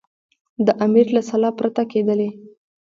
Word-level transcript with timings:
د 0.65 0.67
امیر 0.85 1.07
له 1.15 1.21
سلا 1.29 1.49
پرته 1.59 1.81
کېدلې. 1.91 2.29